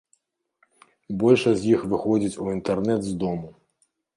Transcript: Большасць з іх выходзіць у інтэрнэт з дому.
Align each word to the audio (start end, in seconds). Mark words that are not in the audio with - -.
Большасць 1.25 1.61
з 1.65 1.69
іх 1.73 1.85
выходзіць 1.91 2.39
у 2.47 2.51
інтэрнэт 2.55 3.01
з 3.11 3.17
дому. 3.27 3.47